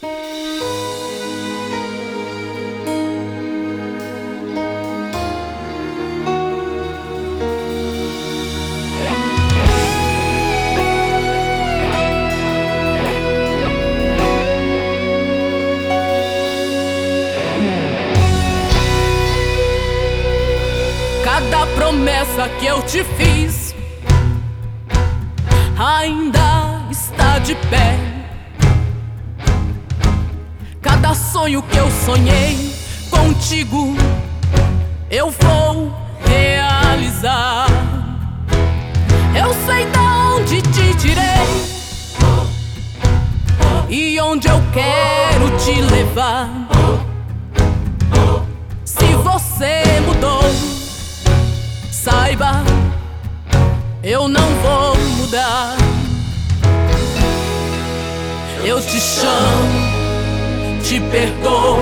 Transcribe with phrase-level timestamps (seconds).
[0.00, 0.16] Cada
[21.74, 23.74] promessa que eu te fiz
[25.76, 28.17] ainda está de pé.
[31.38, 32.74] Sonho que eu sonhei
[33.10, 33.96] contigo
[35.08, 35.94] eu vou
[36.26, 37.68] realizar.
[39.40, 41.46] Eu sei de onde te tirei
[43.88, 46.48] e onde eu quero te levar.
[48.84, 50.42] Se você mudou
[51.92, 52.64] saiba,
[54.02, 55.76] eu não vou mudar.
[58.64, 59.87] Eu te chamo,
[60.88, 61.76] te perdoo,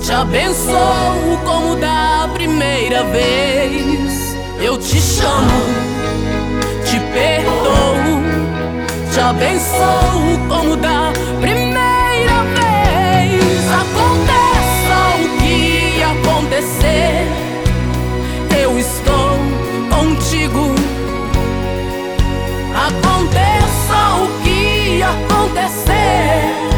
[0.00, 4.34] te abençoo como da primeira vez.
[4.58, 5.60] Eu te chamo,
[6.86, 8.22] te perdoo,
[9.12, 13.70] te abençoo como da primeira vez.
[13.82, 17.28] Aconteça o que acontecer
[18.62, 19.36] eu estou
[19.90, 20.74] contigo.
[22.74, 26.73] Aconteça o que acontecer,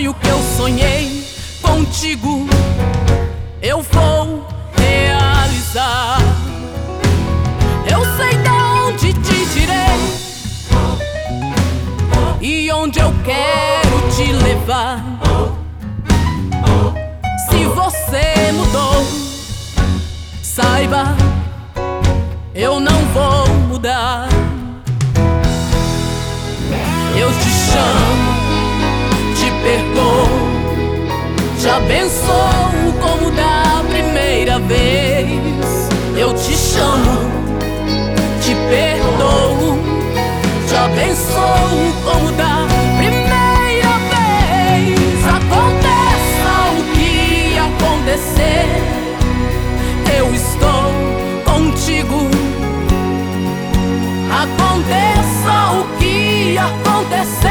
[0.00, 1.26] sonho que eu sonhei
[1.60, 2.48] contigo
[3.60, 6.18] eu vou realizar.
[7.84, 10.00] Eu sei de onde te tirei
[12.40, 15.04] e onde eu quero te levar.
[17.50, 19.06] Se você mudou,
[20.42, 21.14] saiba,
[56.58, 57.49] acontecer,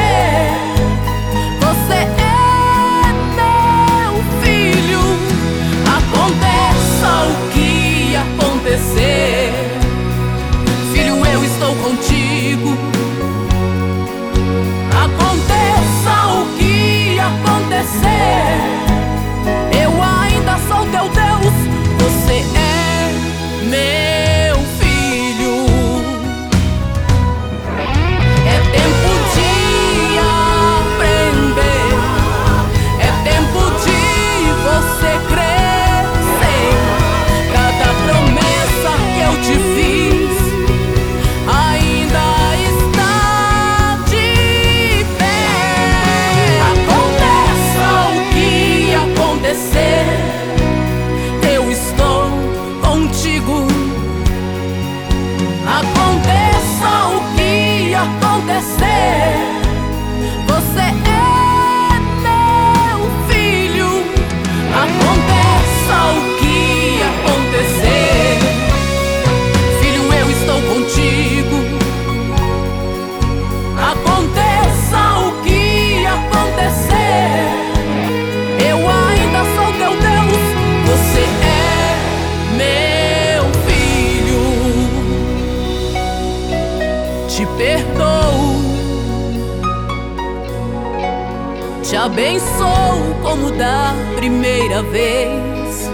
[91.90, 95.90] te abençoo como da primeira vez.